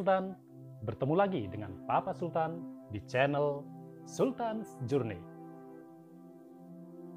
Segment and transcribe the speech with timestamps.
[0.00, 0.32] Sultan,
[0.80, 3.60] bertemu lagi dengan Papa Sultan di channel
[4.08, 5.20] Sultan's Journey.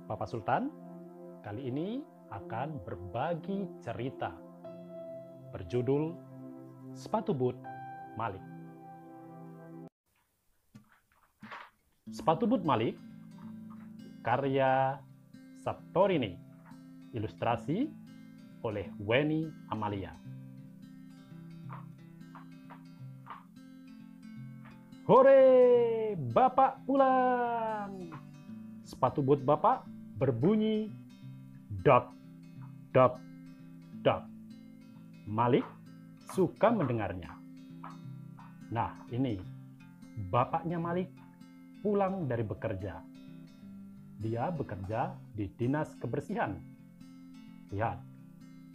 [0.03, 0.67] Papa Sultan
[1.47, 4.35] kali ini akan berbagi cerita
[5.55, 6.11] berjudul
[6.91, 7.55] Sepatu Boot
[8.19, 8.43] Malik.
[12.11, 12.99] Sepatu Boot Malik
[14.27, 14.99] karya
[15.63, 16.35] Saptorini,
[17.15, 17.87] ilustrasi
[18.59, 20.22] oleh Weni Amalia.
[25.03, 27.91] Hore, Bapak pulang.
[28.87, 29.83] Sepatu boot Bapak
[30.15, 30.87] berbunyi
[31.83, 32.07] dot,
[32.95, 33.19] dot,
[33.99, 34.23] dot.
[35.27, 35.67] Malik
[36.31, 37.35] suka mendengarnya.
[38.71, 39.35] Nah, ini
[40.31, 41.11] bapaknya Malik
[41.83, 43.03] pulang dari bekerja.
[44.23, 46.55] Dia bekerja di dinas kebersihan.
[47.75, 47.99] Lihat,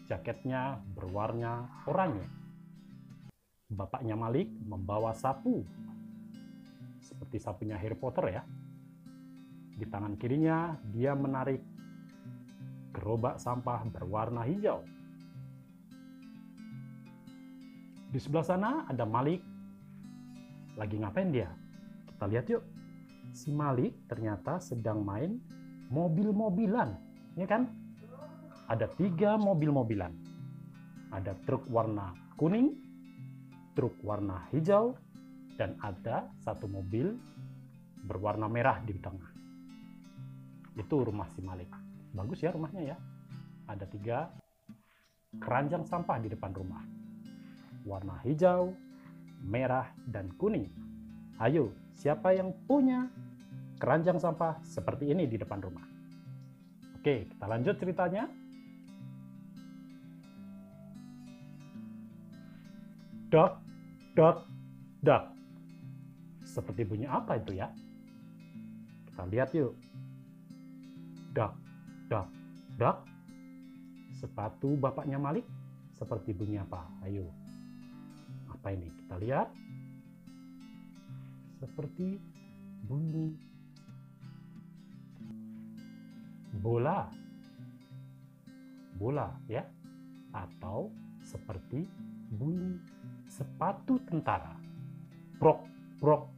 [0.04, 2.28] jaketnya berwarna oranye.
[3.72, 5.64] Bapaknya Malik membawa sapu
[7.08, 8.42] seperti sapunya Harry Potter ya.
[9.78, 11.64] Di tangan kirinya dia menarik
[12.92, 14.84] gerobak sampah berwarna hijau.
[18.08, 19.40] Di sebelah sana ada Malik.
[20.76, 21.48] Lagi ngapain dia?
[22.12, 22.64] Kita lihat yuk.
[23.32, 25.40] Si Malik ternyata sedang main
[25.88, 26.96] mobil-mobilan.
[27.38, 27.72] Ya kan?
[28.68, 30.12] Ada tiga mobil-mobilan.
[31.08, 32.76] Ada truk warna kuning,
[33.72, 34.96] truk warna hijau,
[35.58, 37.18] dan ada satu mobil
[38.06, 39.28] berwarna merah di tengah.
[40.78, 41.68] Itu rumah si Malik.
[42.14, 42.96] Bagus ya rumahnya ya.
[43.66, 44.30] Ada tiga
[45.42, 46.80] keranjang sampah di depan rumah.
[47.82, 48.72] Warna hijau,
[49.42, 50.70] merah, dan kuning.
[51.42, 53.10] Ayo, siapa yang punya
[53.82, 55.84] keranjang sampah seperti ini di depan rumah?
[57.02, 58.30] Oke, kita lanjut ceritanya.
[63.28, 63.60] Dot,
[64.16, 64.48] dot,
[65.04, 65.37] dot.
[66.48, 67.68] Seperti bunyi apa itu ya?
[69.12, 69.76] Kita lihat yuk.
[71.36, 71.52] Dak,
[72.08, 72.32] dak,
[72.80, 73.04] dak.
[74.16, 75.44] Sepatu bapaknya Malik
[75.92, 76.88] seperti bunyi apa?
[77.04, 77.28] Ayo.
[78.48, 78.88] Apa ini?
[78.88, 79.52] Kita lihat.
[81.60, 82.16] Seperti
[82.88, 83.36] bunyi
[86.64, 87.12] bola.
[88.96, 89.68] Bola ya.
[90.32, 90.88] Atau
[91.20, 91.84] seperti
[92.32, 92.80] bunyi
[93.28, 94.56] sepatu tentara.
[95.38, 95.60] Prok,
[96.00, 96.37] prok,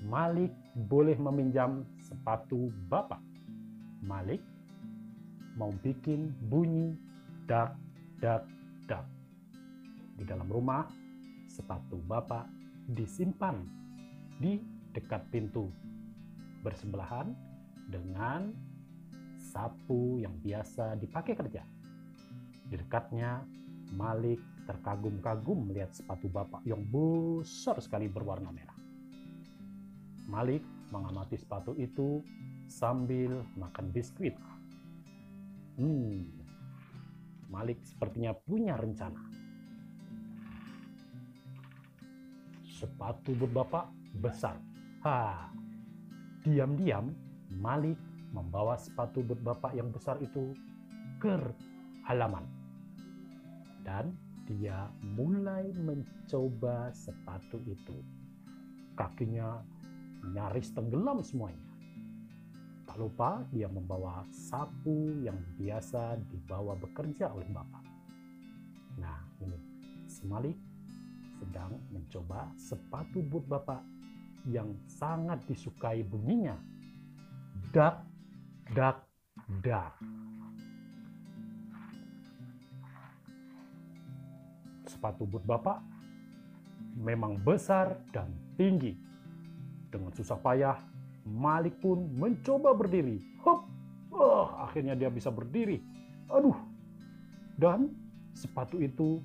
[0.00, 0.52] Malik
[0.88, 3.20] boleh meminjam sepatu Bapak.
[4.00, 4.40] Malik
[5.60, 6.96] mau bikin bunyi
[7.44, 7.76] dak
[8.24, 8.48] dak
[8.88, 9.04] dak.
[10.16, 10.88] Di dalam rumah,
[11.48, 12.48] sepatu Bapak
[12.96, 13.60] disimpan
[14.40, 14.56] di
[14.96, 15.68] dekat pintu
[16.64, 17.36] bersebelahan
[17.92, 18.52] dengan
[19.36, 21.64] sapu yang biasa dipakai kerja.
[22.70, 23.44] Di dekatnya,
[23.90, 24.38] Malik
[24.70, 28.69] terkagum-kagum melihat sepatu Bapak yang besar sekali berwarna merah.
[30.30, 30.62] Malik
[30.94, 32.22] mengamati sepatu itu
[32.70, 34.38] sambil makan biskuit.
[35.74, 36.30] Hmm,
[37.50, 39.18] Malik sepertinya punya rencana.
[42.62, 43.90] Sepatu berbapak
[44.22, 44.54] besar.
[45.02, 45.50] Ha,
[46.46, 47.10] diam-diam
[47.50, 47.98] Malik
[48.30, 50.54] membawa sepatu berbapak yang besar itu
[51.18, 51.34] ke
[52.06, 52.46] halaman.
[53.82, 54.14] Dan
[54.46, 57.98] dia mulai mencoba sepatu itu.
[58.94, 59.58] Kakinya
[60.28, 61.64] nyaris tenggelam semuanya.
[62.84, 67.84] Tak lupa dia membawa sapu yang biasa dibawa bekerja oleh Bapak.
[68.98, 69.58] Nah, ini
[70.10, 70.58] si Malik
[71.38, 73.80] sedang mencoba sepatu boot Bapak
[74.50, 76.58] yang sangat disukai bunyinya.
[77.70, 78.02] Dak,
[78.74, 79.06] dak,
[79.62, 79.94] dak.
[84.90, 85.78] Sepatu boot Bapak
[86.98, 89.09] memang besar dan tinggi
[89.90, 90.78] dengan susah payah,
[91.26, 93.20] Malik pun mencoba berdiri.
[93.44, 93.68] Hop!
[94.10, 95.78] Oh, akhirnya dia bisa berdiri.
[96.32, 96.56] Aduh!
[97.60, 97.92] Dan
[98.32, 99.20] sepatu itu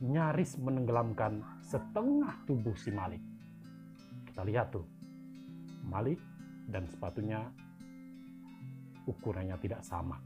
[0.00, 3.20] nyaris menenggelamkan setengah tubuh si Malik.
[4.26, 4.86] Kita lihat tuh.
[5.84, 6.18] Malik
[6.72, 7.44] dan sepatunya
[9.04, 10.16] ukurannya tidak sama.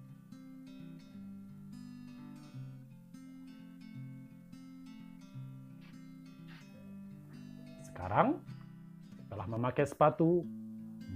[7.82, 8.38] Sekarang,
[9.48, 10.44] memakai sepatu,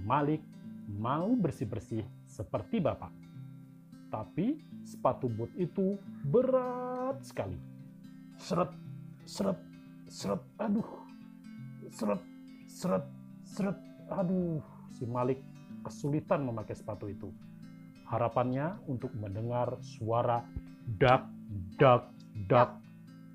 [0.03, 0.41] Malik
[0.89, 3.13] mau bersih-bersih seperti Bapak.
[4.09, 5.95] Tapi sepatu boot itu
[6.27, 7.55] berat sekali.
[8.41, 8.73] Seret,
[9.23, 9.57] seret,
[10.09, 10.85] seret, aduh.
[11.93, 12.21] Seret,
[12.65, 13.05] seret,
[13.45, 13.77] seret,
[14.09, 14.59] aduh.
[14.93, 15.39] Si Malik
[15.85, 17.29] kesulitan memakai sepatu itu.
[18.09, 20.45] Harapannya untuk mendengar suara
[20.99, 21.25] dak,
[21.79, 22.11] dak,
[22.45, 22.77] dak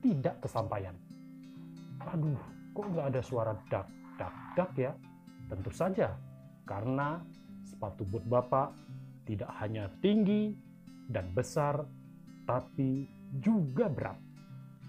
[0.03, 0.95] tidak kesampaian.
[2.15, 2.39] Aduh,
[2.77, 4.93] kok nggak ada suara dak, dak, dak ya?
[5.49, 6.13] Tentu saja,
[6.69, 7.23] karena
[7.65, 8.77] sepatu boot Bapak
[9.25, 10.53] tidak hanya tinggi
[11.09, 11.87] dan besar,
[12.45, 13.09] tapi
[13.41, 14.19] juga berat.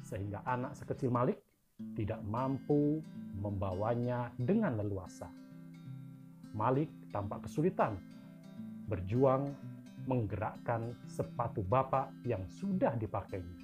[0.03, 1.39] Sehingga anak sekecil Malik
[1.95, 2.99] tidak mampu
[3.39, 5.31] membawanya dengan leluasa.
[6.51, 7.95] Malik tampak kesulitan
[8.89, 9.53] berjuang
[10.09, 13.61] menggerakkan sepatu bapak yang sudah dipakainya.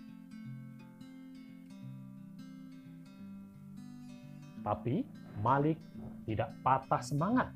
[4.62, 5.02] Tapi
[5.40, 5.80] Malik
[6.26, 7.50] tidak patah semangat.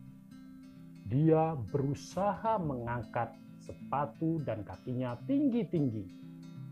[1.10, 6.06] Dia berusaha mengangkat sepatu dan kakinya tinggi-tinggi.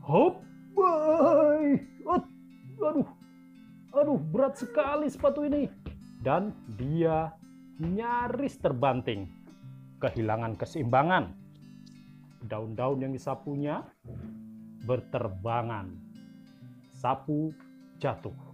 [0.05, 0.45] Hop,
[0.77, 1.77] boy.
[2.77, 3.09] Aduh,
[3.97, 5.65] aduh berat sekali sepatu ini.
[6.21, 7.33] Dan dia
[7.81, 9.25] nyaris terbanting.
[9.97, 11.33] Kehilangan keseimbangan.
[12.45, 13.81] Daun-daun yang disapunya
[14.85, 15.89] berterbangan.
[16.93, 17.49] Sapu
[17.97, 18.46] jatuh.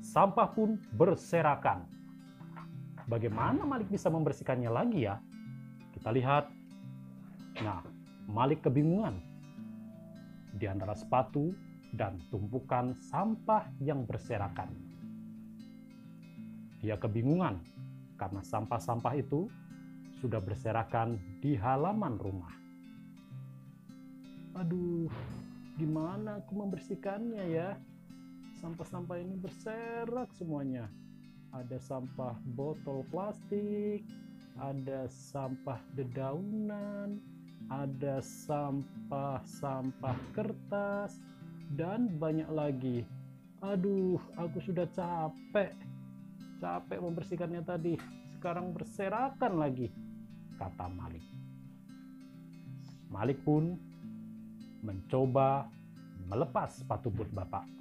[0.00, 1.84] Sampah pun berserakan.
[3.04, 5.20] Bagaimana Malik bisa membersihkannya lagi ya?
[5.92, 6.48] Kita lihat.
[7.60, 7.84] Nah,
[8.24, 9.20] Malik kebingungan.
[10.56, 11.52] Di antara sepatu
[11.94, 14.70] dan tumpukan sampah yang berserakan.
[16.80, 17.60] Dia kebingungan
[18.16, 19.50] karena sampah-sampah itu
[20.20, 22.52] sudah berserakan di halaman rumah.
[24.60, 25.08] Aduh,
[25.80, 27.68] gimana aku membersihkannya ya?
[28.60, 30.92] Sampah-sampah ini berserak semuanya.
[31.56, 34.04] Ada sampah botol plastik,
[34.60, 37.16] ada sampah dedaunan,
[37.72, 41.16] ada sampah-sampah kertas,
[41.72, 43.08] dan banyak lagi.
[43.64, 45.72] Aduh, aku sudah capek.
[46.60, 47.96] Capek membersihkannya tadi.
[48.36, 49.88] Sekarang berserakan lagi,
[50.60, 51.24] kata Malik.
[53.08, 53.80] Malik pun
[54.84, 55.64] mencoba
[56.28, 57.79] melepas sepatu boot bapak.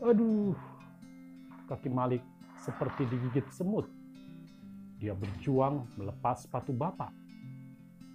[0.00, 0.56] Aduh,
[1.68, 2.24] kaki Malik
[2.56, 3.84] seperti digigit semut.
[4.96, 7.12] Dia berjuang melepas sepatu bapak.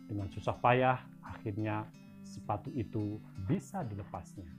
[0.09, 1.85] Dengan susah payah, akhirnya
[2.25, 4.49] sepatu itu bisa dilepasnya.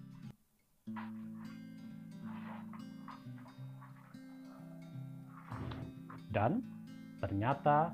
[6.30, 6.62] Dan
[7.18, 7.90] ternyata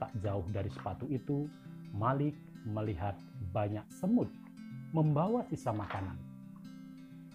[0.00, 1.52] tak jauh dari sepatu itu,
[1.92, 2.32] Malik
[2.64, 3.12] melihat
[3.52, 4.32] banyak semut
[4.96, 6.16] membawa sisa makanan.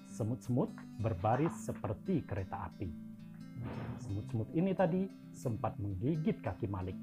[0.09, 2.89] Semut-semut berbaris seperti kereta api.
[3.99, 6.95] Semut-semut ini tadi sempat menggigit kaki Malik.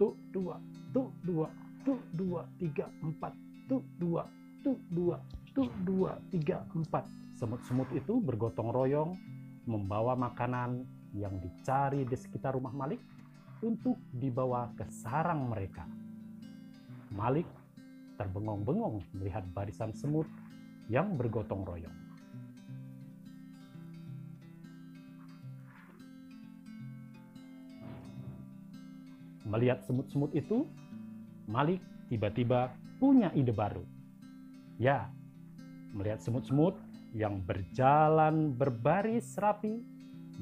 [0.00, 0.56] Tuh dua,
[0.96, 1.48] tuh dua,
[1.84, 3.36] tuh dua, tiga, empat,
[3.68, 4.24] tuh dua,
[4.64, 5.20] tuh dua,
[5.52, 7.04] tuh dua, tiga, empat.
[7.36, 9.16] Semut-semut itu bergotong royong
[9.68, 13.00] membawa makanan yang dicari di sekitar rumah Malik
[13.60, 15.84] untuk dibawa ke sarang mereka.
[17.12, 17.44] Malik
[18.16, 20.28] terbengong-bengong melihat barisan semut
[20.90, 21.94] yang bergotong royong.
[29.46, 30.66] Melihat semut-semut itu,
[31.46, 31.78] Malik
[32.10, 33.82] tiba-tiba punya ide baru.
[34.82, 35.10] Ya,
[35.94, 36.74] melihat semut-semut
[37.14, 39.82] yang berjalan berbaris rapi,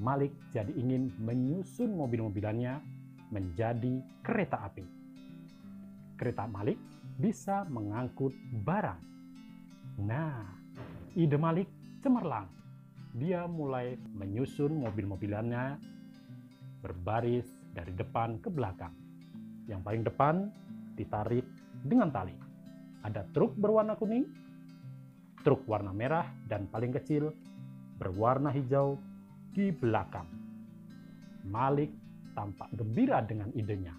[0.00, 2.80] Malik jadi ingin menyusun mobil-mobilannya
[3.32, 4.84] menjadi kereta api.
[6.16, 6.76] Kereta Malik
[7.16, 8.32] bisa mengangkut
[8.64, 9.17] barang.
[9.98, 10.46] Nah,
[11.18, 11.66] ide Malik
[11.98, 12.46] cemerlang.
[13.18, 15.74] Dia mulai menyusun mobil-mobilannya
[16.78, 18.94] berbaris dari depan ke belakang.
[19.66, 20.34] Yang paling depan
[20.94, 21.42] ditarik
[21.82, 22.34] dengan tali.
[23.02, 24.26] Ada truk berwarna kuning,
[25.42, 27.34] truk warna merah, dan paling kecil
[27.98, 29.02] berwarna hijau
[29.50, 30.30] di belakang.
[31.42, 31.90] Malik
[32.38, 33.94] tampak gembira dengan idenya.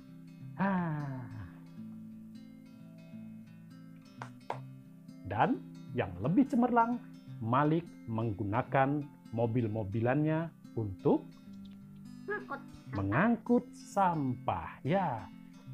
[5.27, 7.01] Dan yang lebih cemerlang,
[7.39, 8.99] Malik menggunakan
[9.31, 11.23] mobil-mobilannya untuk
[12.93, 14.81] mengangkut sampah.
[14.83, 15.25] Ya,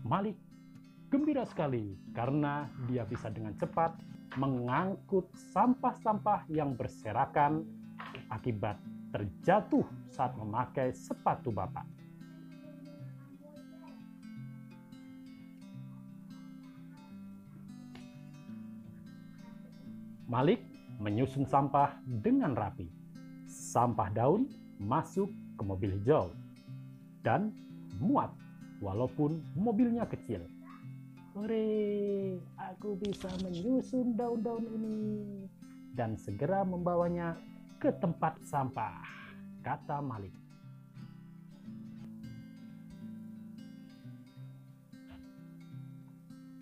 [0.06, 0.38] Malik
[1.10, 3.96] gembira sekali karena dia bisa dengan cepat
[4.36, 7.64] mengangkut sampah-sampah yang berserakan
[8.30, 8.76] akibat
[9.16, 11.88] terjatuh saat memakai sepatu bapak.
[20.26, 20.58] Malik
[20.98, 22.90] menyusun sampah dengan rapi.
[23.46, 24.50] Sampah daun
[24.82, 26.34] masuk ke mobil hijau
[27.22, 27.54] dan
[28.02, 28.34] muat
[28.82, 30.42] walaupun mobilnya kecil.
[31.38, 34.98] Hore, aku bisa menyusun daun-daun ini
[35.94, 37.38] dan segera membawanya
[37.78, 39.04] ke tempat sampah,
[39.62, 40.34] kata Malik.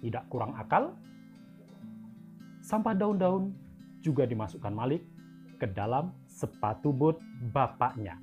[0.04, 0.92] Tidak kurang akal,
[2.74, 3.54] sampah daun-daun
[4.02, 5.06] juga dimasukkan Malik
[5.62, 7.22] ke dalam sepatu boot
[7.54, 8.18] bapaknya.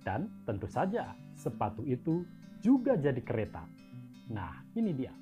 [0.00, 2.24] Dan tentu saja sepatu itu
[2.64, 3.68] juga jadi kereta.
[4.32, 5.12] Nah, ini dia.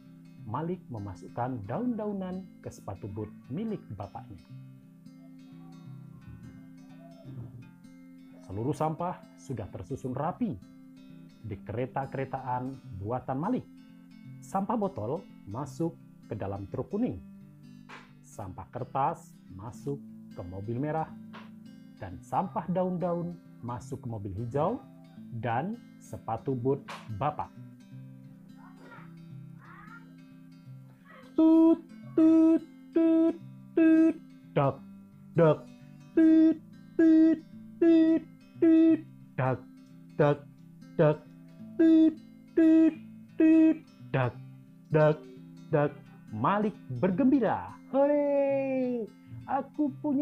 [0.46, 4.46] Malik memasukkan daun-daunan ke sepatu boot milik bapaknya.
[8.46, 10.54] Seluruh sampah sudah tersusun rapi
[11.42, 12.70] di kereta-keretaan
[13.02, 13.66] buatan Malik.
[14.46, 15.98] Sampah botol masuk
[16.30, 17.37] ke dalam truk kuning.
[18.38, 19.98] Sampah kertas masuk
[20.30, 21.10] ke mobil merah.
[21.98, 23.34] Dan sampah daun-daun
[23.66, 24.78] masuk ke mobil hijau
[25.42, 26.78] dan sepatu boot
[27.18, 27.50] bapak.
[31.34, 31.82] Tut,
[32.14, 32.62] tut,
[32.94, 33.34] tut,
[33.74, 34.14] tut,
[34.54, 34.78] dak,
[35.34, 35.58] dak,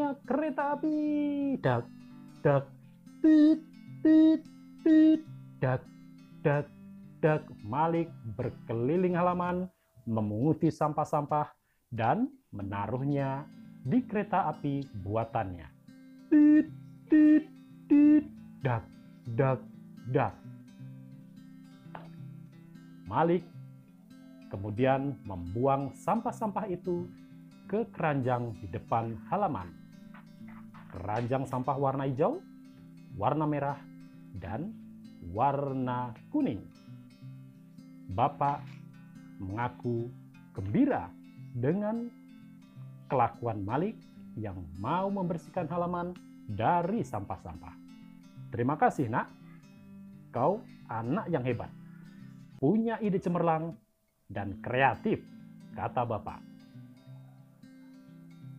[0.06, 0.98] punya kereta api.
[1.58, 1.84] Dak,
[2.38, 2.64] dak,
[3.18, 3.58] tut,
[4.06, 4.40] tut,
[4.86, 5.20] tut,
[5.58, 5.82] dak,
[6.46, 6.66] dak,
[7.18, 7.42] dak.
[7.66, 8.06] Malik
[8.38, 9.66] berkeliling halaman,
[10.06, 11.50] memunguti sampah-sampah,
[11.90, 13.50] dan menaruhnya
[13.82, 15.66] di kereta api buatannya.
[16.30, 16.70] Tut,
[17.10, 17.44] tut,
[17.90, 18.24] tut,
[18.62, 18.86] dak,
[19.34, 19.58] dak,
[20.14, 20.34] dak.
[23.10, 23.42] Malik
[24.54, 27.10] kemudian membuang sampah-sampah itu
[27.66, 29.85] ke keranjang di depan halaman.
[30.96, 32.40] Keranjang sampah warna hijau,
[33.20, 33.76] warna merah,
[34.32, 34.72] dan
[35.28, 36.64] warna kuning.
[38.16, 38.64] Bapak
[39.36, 40.08] mengaku
[40.56, 41.12] gembira
[41.52, 42.08] dengan
[43.12, 43.92] kelakuan Malik
[44.40, 46.16] yang mau membersihkan halaman
[46.48, 47.76] dari sampah-sampah.
[48.48, 49.28] Terima kasih, Nak.
[50.32, 51.68] Kau anak yang hebat.
[52.56, 53.76] Punya ide cemerlang
[54.32, 55.20] dan kreatif,
[55.76, 56.40] kata Bapak.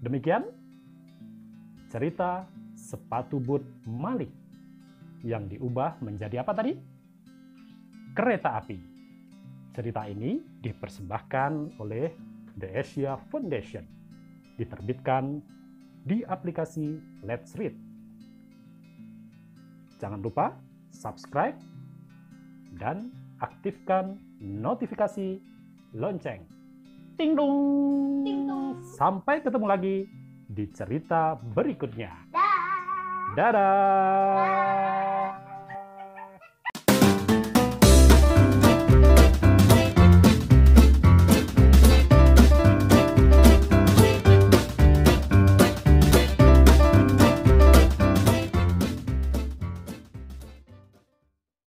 [0.06, 0.57] Demikian
[1.88, 2.44] cerita
[2.76, 4.32] sepatu boot Malik
[5.24, 6.76] yang diubah menjadi apa tadi?
[8.14, 8.78] Kereta api.
[9.72, 12.12] Cerita ini dipersembahkan oleh
[12.58, 13.86] The Asia Foundation.
[14.58, 15.40] Diterbitkan
[16.02, 17.78] di aplikasi Let's Read.
[20.02, 20.58] Jangan lupa
[20.94, 21.58] subscribe
[22.78, 25.38] dan aktifkan notifikasi
[25.94, 26.42] lonceng.
[27.18, 27.58] Ting dong.
[28.26, 28.82] Ting dong.
[28.98, 29.98] Sampai ketemu lagi
[30.48, 32.32] di cerita berikutnya.
[32.32, 33.36] Dah.
[33.36, 34.88] Dadah.